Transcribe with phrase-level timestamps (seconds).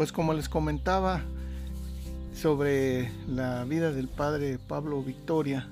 [0.00, 1.20] Pues como les comentaba
[2.32, 5.68] sobre la vida del padre Pablo Victoria,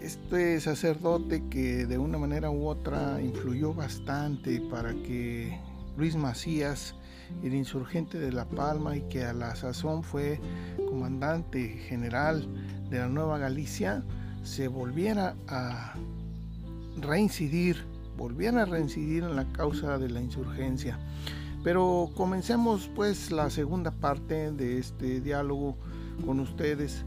[0.00, 5.58] este sacerdote que de una manera u otra influyó bastante para que
[5.96, 6.94] Luis Macías,
[7.42, 10.38] el insurgente de La Palma y que a la sazón fue
[10.88, 12.46] comandante general
[12.90, 14.04] de la Nueva Galicia,
[14.44, 15.94] se volviera a
[17.00, 17.86] reincidir,
[18.16, 20.96] volviera a reincidir en la causa de la insurgencia.
[21.66, 25.76] Pero comencemos pues la segunda parte de este diálogo
[26.24, 27.04] con ustedes.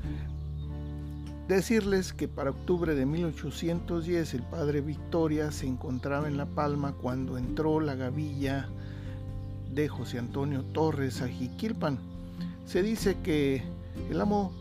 [1.48, 7.38] Decirles que para octubre de 1810 el padre Victoria se encontraba en La Palma cuando
[7.38, 8.67] entró la gavilla
[9.73, 11.98] de José Antonio Torres a Jiquilpan.
[12.66, 13.64] Se dice que
[14.09, 14.52] el amo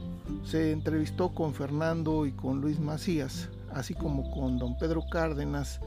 [0.45, 5.81] se entrevistó con Fernando y con Luis Macías, así como con don Pedro Cárdenas,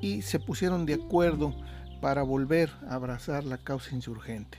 [0.00, 1.54] y se pusieron de acuerdo
[2.04, 4.58] para volver a abrazar la causa insurgente.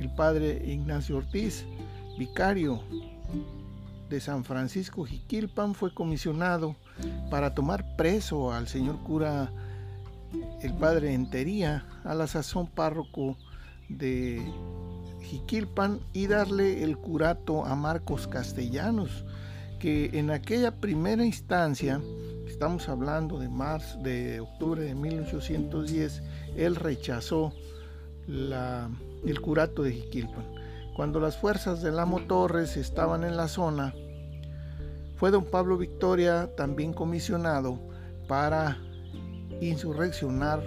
[0.00, 1.66] El padre Ignacio Ortiz,
[2.16, 2.80] vicario
[4.08, 6.74] de San Francisco Jiquilpan, fue comisionado
[7.30, 9.52] para tomar preso al señor cura,
[10.62, 13.36] el padre Entería, a la sazón párroco
[13.90, 14.42] de
[15.20, 19.26] Jiquilpan y darle el curato a Marcos Castellanos,
[19.78, 22.00] que en aquella primera instancia,
[22.54, 26.22] estamos hablando de marzo, de octubre de 1810,
[26.56, 27.52] él rechazó
[28.28, 30.44] el curato de Jiquilpan.
[30.94, 33.92] Cuando las fuerzas del amo Torres estaban en la zona,
[35.16, 37.80] fue don Pablo Victoria también comisionado
[38.28, 38.78] para
[39.60, 40.62] insurreccionar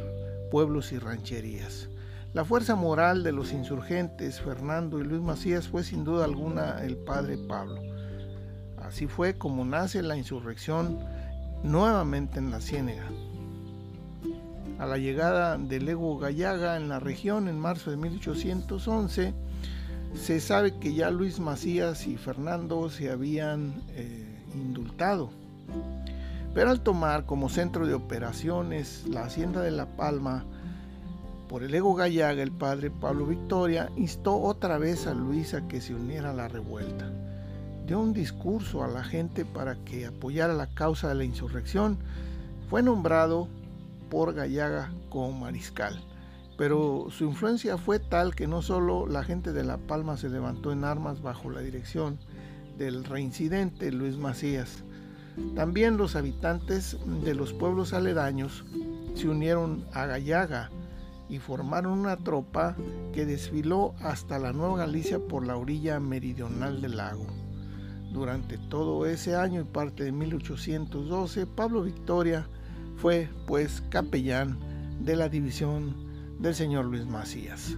[0.51, 1.87] pueblos y rancherías.
[2.33, 6.97] La fuerza moral de los insurgentes Fernando y Luis Macías fue sin duda alguna el
[6.97, 7.81] padre Pablo.
[8.77, 10.99] Así fue como nace la insurrección
[11.63, 13.07] nuevamente en la Ciénega
[14.79, 19.33] a la llegada del Ego Gallaga en la región en marzo de 1811,
[20.13, 25.29] se sabe que ya Luis Macías y Fernando se habían eh, indultado.
[26.53, 30.45] Pero al tomar como centro de operaciones la hacienda de La Palma,
[31.49, 35.81] por el Ego Gallaga, el padre Pablo Victoria instó otra vez a Luis a que
[35.81, 37.09] se uniera a la revuelta.
[37.87, 41.97] Dio un discurso a la gente para que apoyara la causa de la insurrección.
[42.69, 43.47] Fue nombrado
[44.09, 46.03] por Gallaga como mariscal.
[46.57, 50.71] Pero su influencia fue tal que no solo la gente de La Palma se levantó
[50.71, 52.19] en armas bajo la dirección
[52.77, 54.83] del reincidente Luis Macías,
[55.55, 58.65] también los habitantes de los pueblos aledaños
[59.13, 60.71] se unieron a Gallaga
[61.29, 62.75] y formaron una tropa
[63.13, 67.46] que desfiló hasta la Nueva Galicia por la orilla meridional del lago.
[68.11, 72.47] Durante todo ese año y parte de 1812, Pablo Victoria
[72.95, 74.57] fue pues capellán
[74.99, 75.95] de la división
[76.39, 77.75] del señor Luis Macías.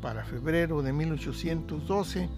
[0.00, 2.28] Para febrero de 1812,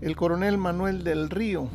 [0.00, 1.68] el coronel Manuel del Río,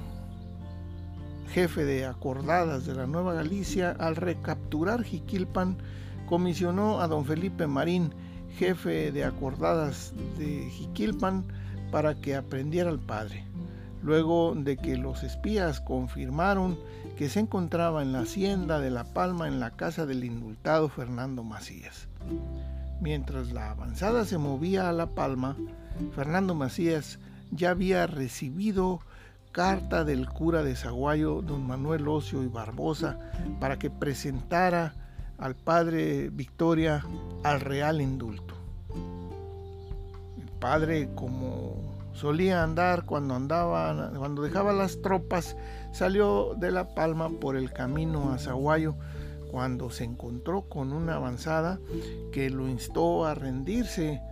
[1.52, 5.78] jefe de acordadas de la Nueva Galicia, al recapturar Jiquilpan,
[6.26, 8.12] comisionó a don Felipe Marín,
[8.58, 11.46] jefe de acordadas de Jiquilpan,
[11.96, 13.46] para que aprendiera al padre.
[14.04, 16.78] Luego de que los espías confirmaron
[17.16, 21.42] que se encontraba en la hacienda de La Palma en la casa del indultado Fernando
[21.42, 22.10] Macías.
[23.00, 25.56] Mientras la avanzada se movía a La Palma,
[26.14, 27.18] Fernando Macías
[27.52, 29.00] ya había recibido
[29.54, 33.20] carta del cura de Zaguayo, don Manuel Ocio y Barbosa,
[33.62, 34.96] para que presentara
[35.38, 37.06] al padre Victoria
[37.46, 38.55] al real indulto.
[40.66, 41.76] Padre, como
[42.14, 45.56] solía andar cuando andaba, cuando dejaba las tropas,
[45.92, 48.96] salió de La Palma por el camino a Zaguayo
[49.52, 51.80] cuando se encontró con una avanzada
[52.32, 54.24] que lo instó a rendirse.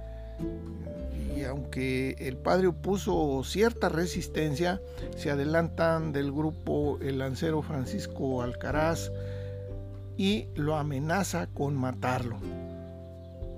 [1.38, 4.82] Y aunque el padre opuso cierta resistencia,
[5.16, 9.12] se adelantan del grupo el lancero Francisco Alcaraz
[10.18, 12.40] y lo amenaza con matarlo.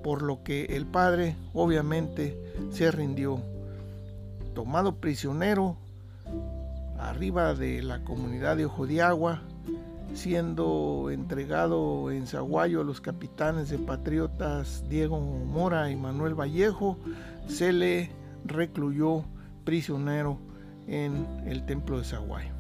[0.05, 3.41] Por lo que el padre obviamente se rindió
[4.53, 5.77] tomado prisionero
[6.99, 9.41] arriba de la comunidad de Ojo de Agua,
[10.13, 16.99] siendo entregado en Zaguayo a los capitanes de patriotas Diego Mora y Manuel Vallejo,
[17.47, 18.11] se le
[18.45, 19.23] recluyó
[19.63, 20.37] prisionero
[20.85, 22.53] en el templo de Zaguayo.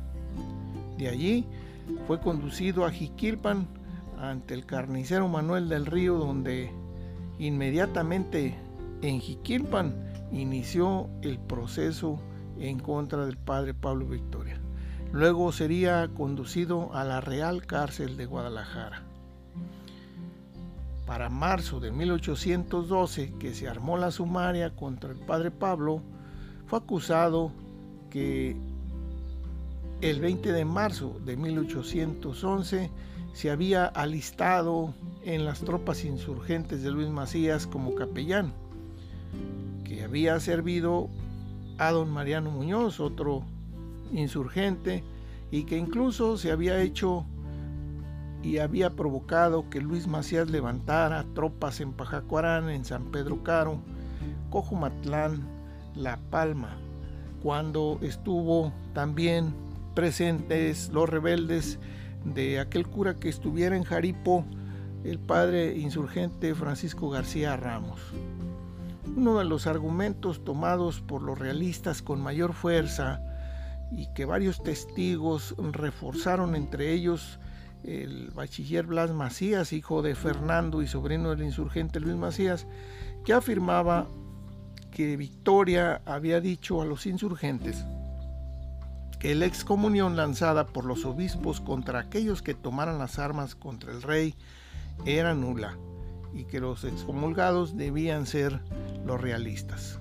[0.97, 1.45] De allí
[2.07, 3.67] fue conducido a Jiquilpan
[4.19, 6.71] ante el carnicero Manuel del Río, donde
[7.39, 8.55] inmediatamente
[9.01, 9.93] en Jiquilpan
[10.31, 12.19] inició el proceso
[12.59, 14.59] en contra del padre Pablo Victoria.
[15.11, 19.03] Luego sería conducido a la Real Cárcel de Guadalajara.
[21.05, 26.01] para marzo de 1812, que se armó la sumaria contra el padre Pablo,
[26.65, 27.51] fue acusado
[28.09, 28.57] que
[30.01, 32.89] el 20 de marzo de 1811
[33.33, 34.93] se había alistado
[35.25, 38.53] en las tropas insurgentes de Luis Macías como capellán,
[39.83, 41.09] que había servido
[41.79, 43.43] a don Mariano Muñoz, otro
[44.13, 45.03] insurgente,
[45.49, 47.25] y que incluso se había hecho
[48.43, 53.79] y había provocado que Luis Macías levantara tropas en Pajacuarán, en San Pedro Caro,
[54.51, 55.41] Cojumatlán,
[55.95, 56.77] La Palma,
[57.41, 59.55] cuando estuvo también
[59.95, 61.79] presentes los rebeldes
[62.23, 64.45] de aquel cura que estuviera en Jaripo,
[65.05, 68.01] el padre insurgente Francisco García Ramos.
[69.15, 73.21] Uno de los argumentos tomados por los realistas con mayor fuerza
[73.91, 77.39] y que varios testigos reforzaron entre ellos
[77.83, 82.65] el bachiller Blas Macías, hijo de Fernando y sobrino del insurgente Luis Macías,
[83.23, 84.07] que afirmaba
[84.89, 87.85] que Victoria había dicho a los insurgentes
[89.19, 94.01] que la excomunión lanzada por los obispos contra aquellos que tomaran las armas contra el
[94.01, 94.35] rey
[95.05, 95.77] era nula
[96.33, 98.59] y que los excomulgados debían ser
[99.05, 99.99] los realistas.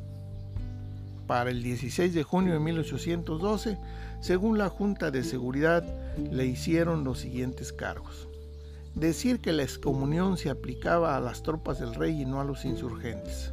[1.26, 3.78] Para el 16 de junio de 1812,
[4.20, 5.84] según la Junta de Seguridad,
[6.30, 8.28] le hicieron los siguientes cargos.
[8.94, 12.64] Decir que la excomunión se aplicaba a las tropas del rey y no a los
[12.64, 13.52] insurgentes.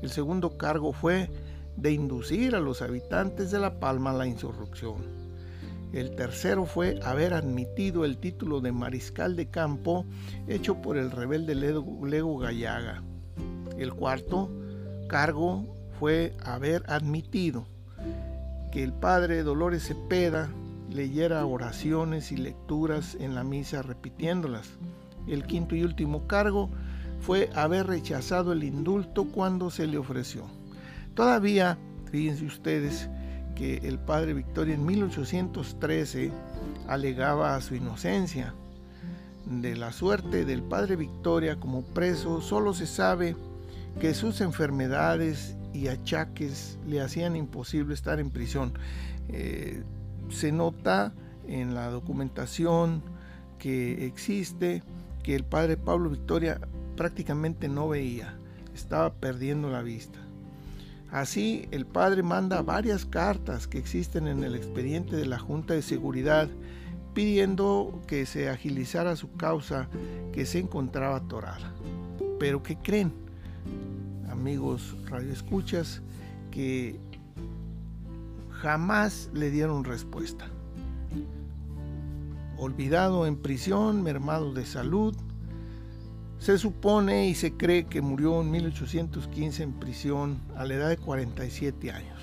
[0.00, 1.30] El segundo cargo fue
[1.76, 5.21] de inducir a los habitantes de La Palma a la insurrección.
[5.92, 10.06] El tercero fue haber admitido el título de mariscal de campo
[10.48, 13.02] hecho por el rebelde Lego Gallaga.
[13.76, 14.50] El cuarto
[15.08, 15.64] cargo
[15.98, 17.66] fue haber admitido
[18.72, 20.48] que el padre Dolores Cepeda
[20.88, 24.70] leyera oraciones y lecturas en la misa repitiéndolas.
[25.26, 26.70] El quinto y último cargo
[27.20, 30.46] fue haber rechazado el indulto cuando se le ofreció.
[31.14, 31.78] Todavía,
[32.10, 33.08] fíjense ustedes,
[33.54, 36.30] que el padre Victoria en 1813
[36.88, 38.54] alegaba a su inocencia.
[39.46, 43.36] De la suerte del padre Victoria como preso solo se sabe
[44.00, 48.72] que sus enfermedades y achaques le hacían imposible estar en prisión.
[49.28, 49.82] Eh,
[50.30, 51.12] se nota
[51.46, 53.02] en la documentación
[53.58, 54.82] que existe
[55.22, 56.60] que el padre Pablo Victoria
[56.96, 58.36] prácticamente no veía,
[58.74, 60.18] estaba perdiendo la vista.
[61.12, 65.82] Así, el padre manda varias cartas que existen en el expediente de la Junta de
[65.82, 66.48] Seguridad
[67.14, 69.88] pidiendo que se agilizara su causa
[70.32, 71.72] que se encontraba atorada.
[72.40, 73.12] Pero ¿qué creen?
[74.42, 76.02] amigos radioescuchas,
[76.50, 76.98] que
[78.50, 80.48] jamás le dieron respuesta.
[82.56, 85.14] Olvidado en prisión, mermado de salud,
[86.42, 90.96] se supone y se cree que murió en 1815 en prisión a la edad de
[90.96, 92.18] 47 años.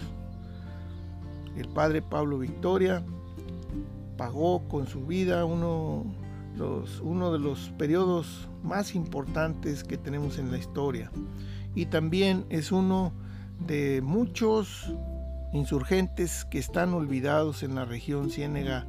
[1.56, 3.01] El padre Pablo Victoria
[4.18, 6.04] pagó con su vida uno,
[6.57, 11.10] de los periodos más importantes que tenemos en la historia
[11.74, 13.13] y también es uno
[13.66, 14.94] de muchos
[15.54, 18.86] insurgentes que están olvidados en la región Ciénega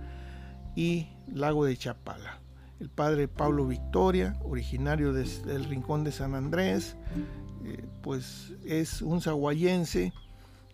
[0.75, 2.41] y Lago de Chapala.
[2.81, 6.97] El padre Pablo Victoria, originario del Rincón de San Andrés,
[7.65, 10.13] eh, pues es un zaguayense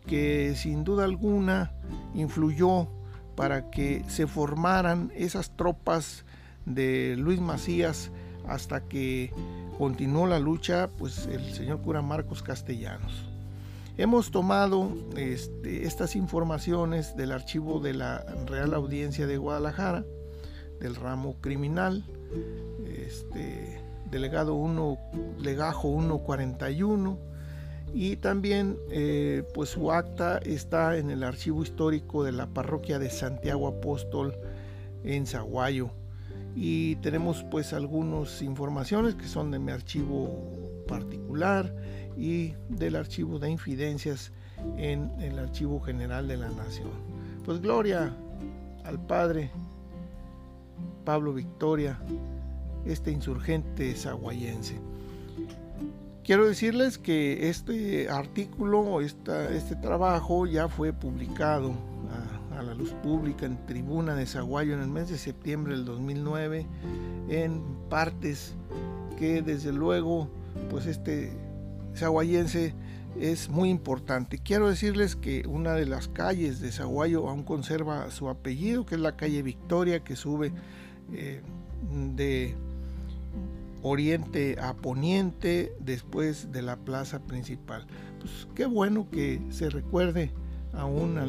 [0.07, 1.73] que sin duda alguna
[2.15, 2.89] influyó
[3.35, 6.25] para que se formaran esas tropas
[6.65, 8.11] de Luis Macías
[8.47, 9.33] hasta que
[9.77, 13.25] continuó la lucha pues el señor cura Marcos Castellanos.
[13.99, 20.05] Hemos tomado este, estas informaciones del archivo de la Real Audiencia de Guadalajara,
[20.81, 22.05] del ramo criminal,
[22.87, 23.81] este,
[24.11, 24.99] delegado 1,
[25.41, 27.19] legajo 141,
[27.95, 33.11] y también eh, pues su acta está en el archivo histórico de la parroquia de
[33.11, 34.35] Santiago Apóstol
[35.05, 35.91] en Zaguayo
[36.57, 41.75] y tenemos pues algunas informaciones que son de mi archivo particular
[42.17, 44.33] y del archivo de infidencias
[44.79, 46.91] en el archivo general de la nación.
[47.45, 48.17] Pues gloria
[48.85, 49.51] al Padre
[51.07, 51.99] Pablo Victoria,
[52.85, 54.75] este insurgente saguayense.
[56.25, 61.73] Quiero decirles que este artículo, este trabajo ya fue publicado
[62.59, 66.67] a la luz pública en Tribuna de Zaguayo en el mes de septiembre del 2009
[67.29, 68.55] en partes
[69.17, 70.29] que desde luego
[70.71, 71.33] pues este
[71.95, 72.75] zaguayense
[73.21, 74.39] es muy importante.
[74.39, 79.01] Quiero decirles que una de las calles de Zaguayo aún conserva su apellido, que es
[79.01, 80.53] la calle Victoria, que sube
[81.13, 81.41] eh,
[82.17, 82.55] de
[83.83, 87.87] oriente a poniente después de la plaza principal.
[88.21, 90.33] Pues qué bueno que se recuerde
[90.73, 91.27] aún a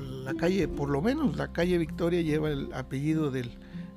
[0.00, 3.50] la calle, por lo menos la calle Victoria lleva el apellido del,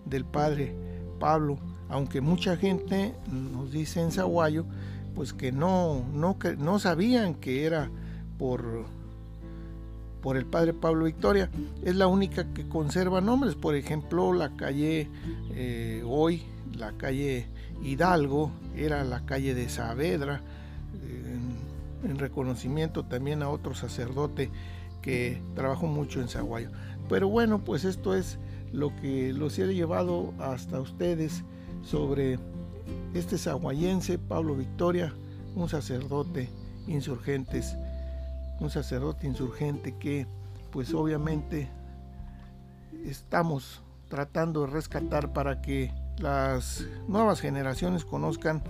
[0.05, 0.75] del padre
[1.19, 1.58] Pablo,
[1.89, 4.65] aunque mucha gente nos dice en Zaguayo,
[5.15, 7.89] pues que no, no, no sabían que era
[8.38, 8.86] por,
[10.21, 11.49] por el padre Pablo Victoria.
[11.83, 15.09] Es la única que conserva nombres, por ejemplo, la calle
[15.53, 16.43] eh, hoy,
[16.77, 17.47] la calle
[17.83, 20.41] Hidalgo, era la calle de Saavedra,
[22.03, 24.49] en, reconocimiento también a otro sacerdote
[25.01, 26.69] que trabajó mucho en Zaguayo.
[27.07, 28.38] Pero bueno, pues esto es
[28.71, 31.43] lo que los he llevado hasta ustedes
[31.83, 32.39] sobre
[33.13, 35.13] este saguayense, Pablo Victoria,
[35.55, 36.49] un sacerdote
[36.88, 37.75] insurgentes,
[38.59, 40.27] un sacerdote insurgente que
[40.71, 41.69] pues obviamente
[43.05, 48.61] estamos tratando de rescatar para que las nuevas generaciones conozcan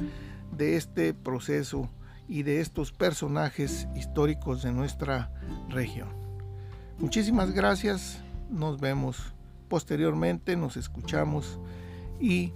[0.55, 1.89] de este proceso
[2.27, 5.31] y de estos personajes históricos de nuestra
[5.69, 6.09] región.
[6.99, 9.33] Muchísimas gracias, nos vemos
[9.67, 11.59] posteriormente, nos escuchamos
[12.19, 12.53] y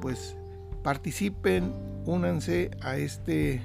[0.00, 0.36] pues
[0.82, 1.72] participen,
[2.04, 3.62] únanse a este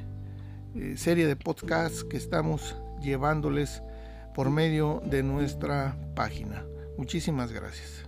[0.76, 3.82] eh, serie de podcasts que estamos llevándoles
[4.34, 6.66] por medio de nuestra página.
[6.98, 8.06] Muchísimas gracias.